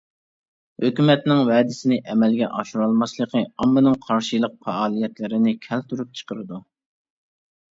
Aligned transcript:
ھۆكۈمەتنىڭ 0.83 1.41
ۋەدىسىنى 1.49 1.99
ئەمەلگە 2.13 2.47
ئاشۇرالماسلىقى 2.61 3.43
ئاممىنىڭ 3.43 3.99
قارشىلىق 4.07 4.57
پائالىيەتلىرىنى 4.65 5.55
كەلتۈرۈپ 5.69 6.19
چىقىرىدۇ. 6.23 6.63